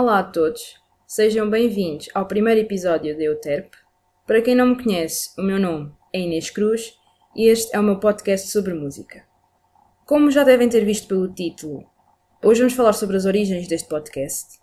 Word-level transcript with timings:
Olá 0.00 0.20
a 0.20 0.22
todos, 0.22 0.76
sejam 1.08 1.50
bem-vindos 1.50 2.08
ao 2.14 2.24
primeiro 2.24 2.60
episódio 2.60 3.16
de 3.16 3.24
Euterpe. 3.24 3.76
Para 4.28 4.40
quem 4.40 4.54
não 4.54 4.68
me 4.68 4.80
conhece, 4.80 5.30
o 5.36 5.42
meu 5.42 5.58
nome 5.58 5.90
é 6.12 6.20
Inês 6.20 6.50
Cruz 6.50 6.94
e 7.34 7.48
este 7.48 7.74
é 7.74 7.80
o 7.80 7.82
meu 7.82 7.98
podcast 7.98 8.48
sobre 8.48 8.74
música. 8.74 9.24
Como 10.06 10.30
já 10.30 10.44
devem 10.44 10.68
ter 10.68 10.84
visto 10.84 11.08
pelo 11.08 11.26
título, 11.26 11.84
hoje 12.44 12.60
vamos 12.60 12.74
falar 12.74 12.92
sobre 12.92 13.16
as 13.16 13.24
origens 13.24 13.66
deste 13.66 13.88
podcast. 13.88 14.60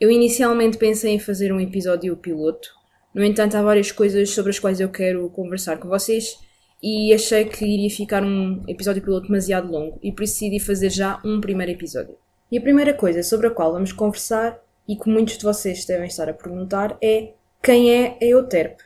Eu 0.00 0.08
inicialmente 0.08 0.78
pensei 0.78 1.14
em 1.14 1.18
fazer 1.18 1.52
um 1.52 1.58
episódio 1.58 2.16
piloto, 2.16 2.68
no 3.12 3.24
entanto, 3.24 3.56
há 3.56 3.62
várias 3.62 3.90
coisas 3.90 4.30
sobre 4.30 4.50
as 4.50 4.60
quais 4.60 4.78
eu 4.78 4.88
quero 4.88 5.28
conversar 5.30 5.78
com 5.78 5.88
vocês 5.88 6.38
e 6.80 7.12
achei 7.12 7.44
que 7.44 7.64
iria 7.64 7.90
ficar 7.90 8.22
um 8.22 8.62
episódio 8.68 9.02
piloto 9.02 9.26
demasiado 9.26 9.68
longo 9.68 9.98
e 10.00 10.12
por 10.12 10.22
isso 10.22 10.34
decidi 10.34 10.60
fazer 10.60 10.90
já 10.90 11.20
um 11.24 11.40
primeiro 11.40 11.72
episódio. 11.72 12.16
E 12.52 12.56
a 12.56 12.62
primeira 12.62 12.94
coisa 12.94 13.24
sobre 13.24 13.48
a 13.48 13.50
qual 13.50 13.72
vamos 13.72 13.90
conversar 13.90 14.64
e 14.88 14.96
que 14.96 15.08
muitos 15.08 15.38
de 15.38 15.44
vocês 15.44 15.84
devem 15.84 16.06
estar 16.06 16.28
a 16.28 16.34
perguntar 16.34 16.96
é 17.02 17.32
quem 17.62 17.90
é 17.90 18.18
Euterpe? 18.20 18.84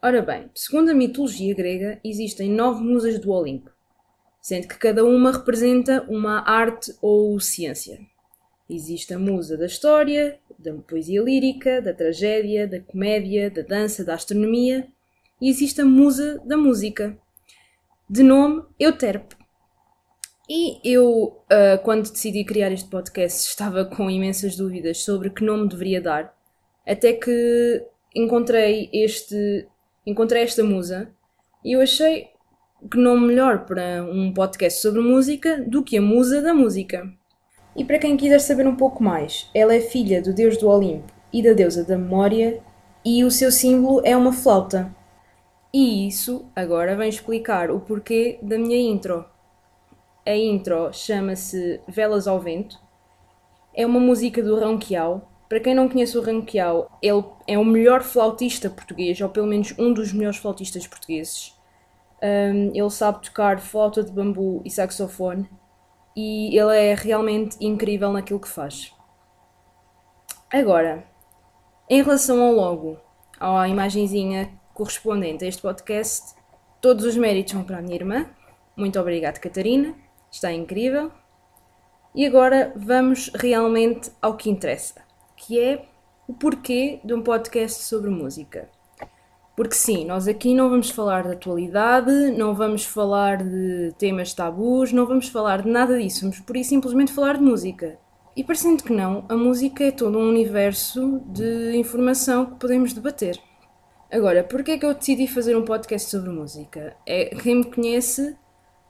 Ora 0.00 0.22
bem, 0.22 0.50
segundo 0.54 0.90
a 0.90 0.94
mitologia 0.94 1.54
grega, 1.54 2.00
existem 2.04 2.50
nove 2.50 2.82
musas 2.82 3.18
do 3.18 3.30
Olimpo, 3.30 3.70
sendo 4.40 4.68
que 4.68 4.78
cada 4.78 5.04
uma 5.04 5.32
representa 5.32 6.04
uma 6.08 6.48
arte 6.48 6.94
ou 7.00 7.38
ciência. 7.38 8.00
Existe 8.68 9.12
a 9.14 9.18
musa 9.18 9.56
da 9.56 9.66
história, 9.66 10.38
da 10.58 10.72
poesia 10.74 11.20
lírica, 11.20 11.80
da 11.80 11.92
tragédia, 11.92 12.66
da 12.66 12.80
comédia, 12.80 13.50
da 13.50 13.62
dança, 13.62 14.04
da 14.04 14.14
astronomia, 14.14 14.88
e 15.40 15.48
existe 15.48 15.80
a 15.80 15.84
musa 15.84 16.40
da 16.44 16.56
música, 16.56 17.18
de 18.08 18.22
nome 18.22 18.64
Euterpe. 18.78 19.41
E 20.54 20.78
eu, 20.84 21.34
uh, 21.50 21.82
quando 21.82 22.10
decidi 22.10 22.44
criar 22.44 22.70
este 22.70 22.86
podcast, 22.90 23.48
estava 23.48 23.86
com 23.86 24.10
imensas 24.10 24.54
dúvidas 24.54 24.98
sobre 24.98 25.30
que 25.30 25.42
nome 25.42 25.66
deveria 25.66 25.98
dar, 25.98 26.36
até 26.86 27.14
que 27.14 27.82
encontrei 28.14 28.90
este, 28.92 29.66
encontrei 30.04 30.42
esta 30.42 30.62
musa 30.62 31.10
e 31.64 31.72
eu 31.72 31.80
achei 31.80 32.28
que 32.90 32.98
nome 32.98 33.28
melhor 33.28 33.64
para 33.64 34.04
um 34.04 34.30
podcast 34.30 34.82
sobre 34.82 35.00
música 35.00 35.64
do 35.66 35.82
que 35.82 35.96
a 35.96 36.02
musa 36.02 36.42
da 36.42 36.52
música. 36.52 37.10
E 37.74 37.82
para 37.82 37.98
quem 37.98 38.14
quiser 38.14 38.40
saber 38.40 38.66
um 38.66 38.76
pouco 38.76 39.02
mais, 39.02 39.48
ela 39.54 39.74
é 39.74 39.80
filha 39.80 40.20
do 40.20 40.34
deus 40.34 40.58
do 40.58 40.68
Olimpo 40.68 41.10
e 41.32 41.42
da 41.42 41.54
deusa 41.54 41.82
da 41.82 41.96
memória, 41.96 42.60
e 43.02 43.24
o 43.24 43.30
seu 43.30 43.50
símbolo 43.50 44.02
é 44.04 44.14
uma 44.14 44.34
flauta. 44.34 44.94
E 45.72 46.06
isso 46.06 46.44
agora 46.54 46.94
vem 46.94 47.08
explicar 47.08 47.70
o 47.70 47.80
porquê 47.80 48.38
da 48.42 48.58
minha 48.58 48.76
intro. 48.76 49.31
A 50.24 50.36
intro 50.36 50.92
chama-se 50.92 51.80
Velas 51.88 52.28
ao 52.28 52.38
Vento. 52.38 52.78
É 53.74 53.84
uma 53.84 53.98
música 53.98 54.40
do 54.40 54.58
Ronquial. 54.58 55.28
Para 55.48 55.58
quem 55.58 55.74
não 55.74 55.88
conhece 55.88 56.16
o 56.16 56.22
Ronquial, 56.22 56.96
ele 57.02 57.24
é 57.44 57.58
o 57.58 57.64
melhor 57.64 58.02
flautista 58.02 58.70
português, 58.70 59.20
ou 59.20 59.28
pelo 59.28 59.48
menos 59.48 59.74
um 59.76 59.92
dos 59.92 60.12
melhores 60.12 60.38
flautistas 60.38 60.86
portugueses. 60.86 61.58
Um, 62.22 62.70
ele 62.72 62.90
sabe 62.90 63.20
tocar 63.20 63.58
flauta 63.58 64.04
de 64.04 64.12
bambu 64.12 64.62
e 64.64 64.70
saxofone 64.70 65.50
e 66.14 66.56
ele 66.56 66.76
é 66.76 66.94
realmente 66.94 67.56
incrível 67.60 68.12
naquilo 68.12 68.38
que 68.38 68.48
faz. 68.48 68.94
Agora, 70.52 71.04
em 71.90 72.00
relação 72.00 72.40
ao 72.40 72.52
logo, 72.52 72.96
à 73.40 73.68
imagenzinha 73.68 74.52
correspondente 74.72 75.44
a 75.44 75.48
este 75.48 75.60
podcast, 75.60 76.36
todos 76.80 77.04
os 77.04 77.16
méritos 77.16 77.54
vão 77.54 77.64
para 77.64 77.78
a 77.78 77.82
minha 77.82 77.96
irmã. 77.96 78.26
Muito 78.76 79.00
obrigado, 79.00 79.40
Catarina 79.40 80.01
está 80.32 80.52
incrível. 80.52 81.12
E 82.14 82.26
agora 82.26 82.72
vamos 82.74 83.30
realmente 83.34 84.10
ao 84.20 84.36
que 84.36 84.50
interessa, 84.50 85.02
que 85.36 85.60
é 85.60 85.86
o 86.26 86.32
porquê 86.32 87.00
de 87.04 87.14
um 87.14 87.22
podcast 87.22 87.84
sobre 87.84 88.10
música. 88.10 88.68
Porque 89.54 89.74
sim, 89.74 90.04
nós 90.06 90.26
aqui 90.26 90.54
não 90.54 90.70
vamos 90.70 90.90
falar 90.90 91.24
de 91.24 91.32
atualidade, 91.32 92.10
não 92.32 92.54
vamos 92.54 92.84
falar 92.84 93.42
de 93.42 93.92
temas 93.98 94.32
tabus, 94.32 94.92
não 94.92 95.06
vamos 95.06 95.28
falar 95.28 95.62
de 95.62 95.68
nada 95.68 95.98
disso, 95.98 96.22
vamos 96.22 96.40
por 96.40 96.56
isso 96.56 96.70
simplesmente 96.70 97.12
falar 97.12 97.36
de 97.36 97.44
música. 97.44 97.98
E 98.34 98.42
parecendo 98.42 98.82
que 98.82 98.92
não, 98.92 99.26
a 99.28 99.36
música 99.36 99.84
é 99.84 99.90
todo 99.90 100.18
um 100.18 100.28
universo 100.28 101.20
de 101.26 101.76
informação 101.76 102.46
que 102.46 102.54
podemos 102.54 102.94
debater. 102.94 103.38
Agora, 104.10 104.42
porquê 104.42 104.72
é 104.72 104.78
que 104.78 104.86
eu 104.86 104.94
decidi 104.94 105.26
fazer 105.26 105.54
um 105.54 105.64
podcast 105.64 106.10
sobre 106.10 106.30
música? 106.30 106.96
É, 107.06 107.34
quem 107.36 107.56
me 107.56 107.64
conhece 107.64 108.36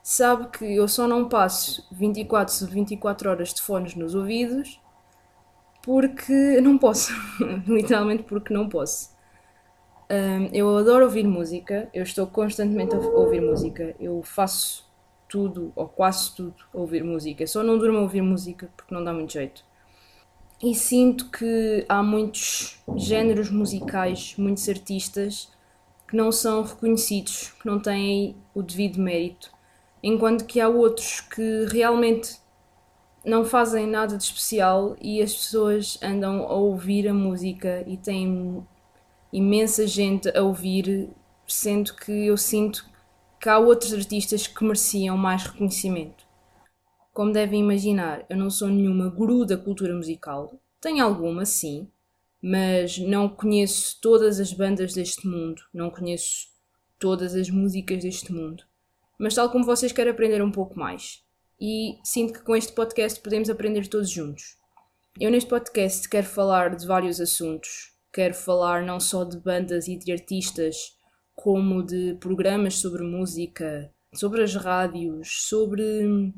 sabe 0.03 0.49
que 0.49 0.65
eu 0.75 0.85
só 0.85 1.07
não 1.07 1.29
passo 1.29 1.87
24 1.89 2.53
sobre 2.53 2.75
24 2.75 3.29
horas 3.29 3.53
de 3.53 3.61
fones 3.61 3.95
nos 3.95 4.13
ouvidos 4.13 4.81
porque 5.81 6.59
não 6.61 6.77
posso. 6.77 7.13
Literalmente 7.65 8.23
porque 8.23 8.53
não 8.53 8.67
posso. 8.67 9.13
Um, 10.11 10.45
eu 10.53 10.77
adoro 10.77 11.05
ouvir 11.05 11.25
música, 11.25 11.89
eu 11.93 12.03
estou 12.03 12.27
constantemente 12.27 12.93
a 12.93 12.99
ouvir 12.99 13.41
música, 13.41 13.95
eu 13.99 14.21
faço 14.21 14.85
tudo, 15.27 15.71
ou 15.75 15.87
quase 15.87 16.35
tudo, 16.35 16.55
a 16.73 16.77
ouvir 16.77 17.03
música. 17.03 17.47
Só 17.47 17.63
não 17.63 17.77
durmo 17.77 17.97
a 17.99 18.01
ouvir 18.01 18.21
música 18.21 18.69
porque 18.75 18.93
não 18.93 19.03
dá 19.03 19.13
muito 19.13 19.33
jeito. 19.33 19.63
E 20.61 20.75
sinto 20.75 21.29
que 21.29 21.85
há 21.89 22.03
muitos 22.03 22.81
géneros 22.95 23.49
musicais, 23.49 24.35
muitos 24.37 24.67
artistas 24.69 25.51
que 26.07 26.15
não 26.15 26.31
são 26.31 26.63
reconhecidos, 26.63 27.53
que 27.59 27.65
não 27.65 27.79
têm 27.79 28.35
o 28.53 28.61
devido 28.61 29.01
mérito 29.01 29.52
enquanto 30.03 30.45
que 30.45 30.59
há 30.59 30.67
outros 30.67 31.21
que 31.21 31.65
realmente 31.71 32.37
não 33.25 33.45
fazem 33.45 33.87
nada 33.87 34.17
de 34.17 34.23
especial 34.23 34.97
e 35.01 35.21
as 35.21 35.33
pessoas 35.33 35.97
andam 36.03 36.43
a 36.43 36.53
ouvir 36.53 37.07
a 37.07 37.13
música 37.13 37.85
e 37.87 37.95
tem 37.95 38.67
imensa 39.31 39.87
gente 39.87 40.29
a 40.37 40.43
ouvir, 40.43 41.09
sendo 41.47 41.95
que 41.95 42.11
eu 42.27 42.35
sinto 42.35 42.85
que 43.39 43.47
há 43.47 43.57
outros 43.57 43.93
artistas 43.93 44.45
que 44.45 44.63
mereciam 44.63 45.15
mais 45.15 45.43
reconhecimento. 45.43 46.25
Como 47.13 47.31
devem 47.31 47.61
imaginar, 47.61 48.25
eu 48.29 48.35
não 48.35 48.49
sou 48.49 48.67
nenhuma 48.67 49.07
guru 49.07 49.45
da 49.45 49.55
cultura 49.55 49.95
musical. 49.95 50.59
Tenho 50.81 51.05
alguma, 51.05 51.45
sim, 51.45 51.87
mas 52.41 52.97
não 52.97 53.29
conheço 53.29 53.99
todas 54.01 54.39
as 54.39 54.51
bandas 54.51 54.93
deste 54.93 55.25
mundo, 55.25 55.61
não 55.73 55.89
conheço 55.89 56.47
todas 56.99 57.35
as 57.35 57.49
músicas 57.49 58.03
deste 58.03 58.33
mundo 58.33 58.65
mas 59.19 59.35
tal 59.35 59.49
como 59.49 59.65
vocês 59.65 59.91
quero 59.91 60.11
aprender 60.11 60.41
um 60.41 60.51
pouco 60.51 60.77
mais. 60.77 61.23
E 61.59 61.97
sinto 62.03 62.33
que 62.33 62.43
com 62.43 62.55
este 62.55 62.73
podcast 62.73 63.19
podemos 63.21 63.49
aprender 63.49 63.87
todos 63.87 64.09
juntos. 64.09 64.57
Eu 65.19 65.29
neste 65.29 65.49
podcast 65.49 66.09
quero 66.09 66.25
falar 66.25 66.75
de 66.75 66.87
vários 66.87 67.21
assuntos. 67.21 67.93
Quero 68.11 68.33
falar 68.33 68.83
não 68.83 68.99
só 68.99 69.23
de 69.23 69.37
bandas 69.37 69.87
e 69.87 69.95
de 69.95 70.11
artistas, 70.11 70.75
como 71.35 71.83
de 71.83 72.15
programas 72.19 72.75
sobre 72.75 73.03
música, 73.03 73.91
sobre 74.13 74.43
as 74.43 74.55
rádios, 74.55 75.47
sobre, 75.47 76.33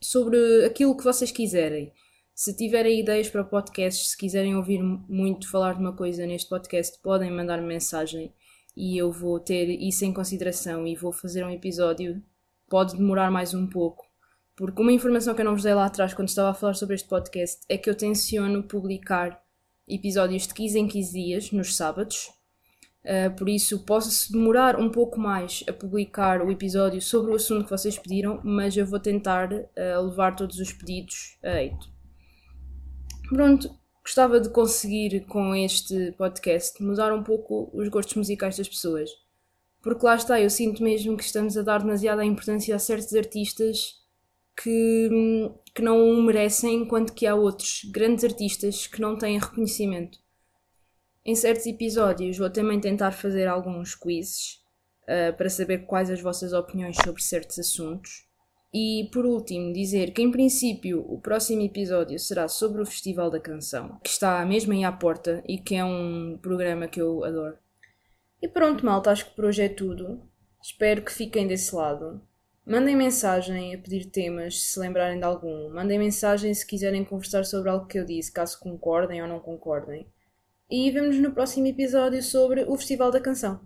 sobre 0.00 0.64
aquilo 0.64 0.96
que 0.96 1.04
vocês 1.04 1.30
quiserem. 1.30 1.92
Se 2.34 2.56
tiverem 2.56 3.00
ideias 3.00 3.28
para 3.28 3.42
podcasts, 3.42 4.10
se 4.10 4.16
quiserem 4.16 4.54
ouvir 4.54 4.80
muito 4.80 5.50
falar 5.50 5.74
de 5.74 5.80
uma 5.80 5.96
coisa 5.96 6.24
neste 6.24 6.48
podcast, 6.48 7.00
podem 7.02 7.30
mandar 7.30 7.60
-me 7.60 7.66
mensagem 7.66 8.32
e 8.78 8.96
eu 8.96 9.10
vou 9.10 9.40
ter 9.40 9.68
isso 9.68 10.04
em 10.04 10.12
consideração 10.12 10.86
e 10.86 10.94
vou 10.94 11.10
fazer 11.10 11.44
um 11.44 11.50
episódio. 11.50 12.22
Pode 12.70 12.96
demorar 12.96 13.28
mais 13.28 13.52
um 13.52 13.66
pouco, 13.66 14.06
porque 14.54 14.80
uma 14.80 14.92
informação 14.92 15.34
que 15.34 15.40
eu 15.40 15.44
não 15.44 15.54
vos 15.54 15.64
dei 15.64 15.74
lá 15.74 15.86
atrás 15.86 16.14
quando 16.14 16.28
estava 16.28 16.50
a 16.50 16.54
falar 16.54 16.74
sobre 16.74 16.94
este 16.94 17.08
podcast 17.08 17.62
é 17.68 17.76
que 17.76 17.90
eu 17.90 17.94
tenciono 17.96 18.62
publicar 18.62 19.42
episódios 19.88 20.46
de 20.46 20.54
15 20.54 20.78
em 20.78 20.86
15 20.86 21.12
dias, 21.12 21.50
nos 21.50 21.74
sábados. 21.74 22.30
Uh, 23.04 23.34
por 23.36 23.48
isso, 23.48 23.84
posso 23.84 24.30
demorar 24.30 24.78
um 24.78 24.90
pouco 24.90 25.18
mais 25.18 25.64
a 25.68 25.72
publicar 25.72 26.40
o 26.40 26.50
episódio 26.50 27.02
sobre 27.02 27.32
o 27.32 27.34
assunto 27.34 27.64
que 27.64 27.70
vocês 27.70 27.98
pediram, 27.98 28.40
mas 28.44 28.76
eu 28.76 28.86
vou 28.86 29.00
tentar 29.00 29.52
uh, 29.52 30.08
levar 30.08 30.36
todos 30.36 30.60
os 30.60 30.72
pedidos 30.72 31.36
a 31.42 31.62
eito. 31.62 31.90
Pronto, 33.28 33.74
gostava 34.08 34.40
de 34.40 34.48
conseguir 34.48 35.26
com 35.26 35.54
este 35.54 36.12
podcast 36.12 36.82
mudar 36.82 37.12
um 37.12 37.22
pouco 37.22 37.70
os 37.74 37.88
gostos 37.88 38.16
musicais 38.16 38.56
das 38.56 38.66
pessoas. 38.66 39.10
Porque 39.82 40.04
lá 40.04 40.16
está, 40.16 40.40
eu 40.40 40.48
sinto 40.48 40.82
mesmo 40.82 41.14
que 41.14 41.22
estamos 41.22 41.58
a 41.58 41.62
dar 41.62 41.80
demasiada 41.80 42.24
importância 42.24 42.74
a 42.74 42.78
certos 42.78 43.14
artistas 43.14 44.00
que, 44.56 45.10
que 45.74 45.82
não 45.82 46.10
o 46.10 46.22
merecem, 46.22 46.76
enquanto 46.76 47.12
que 47.12 47.26
há 47.26 47.34
outros 47.34 47.82
grandes 47.92 48.24
artistas 48.24 48.86
que 48.86 48.98
não 48.98 49.14
têm 49.14 49.38
reconhecimento. 49.38 50.18
Em 51.22 51.34
certos 51.34 51.66
episódios 51.66 52.38
vou 52.38 52.48
também 52.48 52.80
tentar 52.80 53.12
fazer 53.12 53.46
alguns 53.46 53.94
quizzes 53.94 54.62
uh, 55.02 55.36
para 55.36 55.50
saber 55.50 55.84
quais 55.84 56.08
as 56.08 56.22
vossas 56.22 56.54
opiniões 56.54 56.96
sobre 57.04 57.22
certos 57.22 57.58
assuntos. 57.58 58.26
E 58.72 59.08
por 59.12 59.24
último, 59.24 59.72
dizer 59.72 60.12
que 60.12 60.20
em 60.20 60.30
princípio 60.30 61.04
o 61.08 61.18
próximo 61.20 61.62
episódio 61.62 62.18
será 62.18 62.48
sobre 62.48 62.82
o 62.82 62.86
Festival 62.86 63.30
da 63.30 63.40
Canção, 63.40 63.98
que 64.04 64.10
está 64.10 64.44
mesmo 64.44 64.72
aí 64.72 64.84
à 64.84 64.92
porta 64.92 65.42
e 65.48 65.56
que 65.56 65.74
é 65.74 65.84
um 65.84 66.38
programa 66.40 66.86
que 66.86 67.00
eu 67.00 67.24
adoro. 67.24 67.56
E 68.42 68.46
pronto, 68.46 68.84
malta, 68.84 69.10
acho 69.10 69.26
que 69.26 69.34
por 69.34 69.46
hoje 69.46 69.62
é 69.62 69.68
tudo. 69.68 70.22
Espero 70.62 71.02
que 71.02 71.12
fiquem 71.12 71.46
desse 71.46 71.74
lado. 71.74 72.20
Mandem 72.66 72.94
mensagem 72.94 73.74
a 73.74 73.78
pedir 73.78 74.10
temas 74.10 74.60
se 74.60 74.78
lembrarem 74.78 75.18
de 75.18 75.24
algum. 75.24 75.72
Mandem 75.72 75.98
mensagem 75.98 76.52
se 76.52 76.66
quiserem 76.66 77.02
conversar 77.02 77.46
sobre 77.46 77.70
algo 77.70 77.86
que 77.86 77.98
eu 77.98 78.04
disse, 78.04 78.30
caso 78.30 78.60
concordem 78.60 79.22
ou 79.22 79.28
não 79.28 79.40
concordem. 79.40 80.06
E 80.70 80.90
vemos 80.90 81.18
no 81.18 81.32
próximo 81.32 81.66
episódio 81.66 82.22
sobre 82.22 82.64
o 82.64 82.76
Festival 82.76 83.10
da 83.10 83.20
Canção. 83.20 83.58